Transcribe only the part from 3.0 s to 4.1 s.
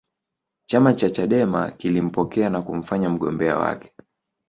mgombea wake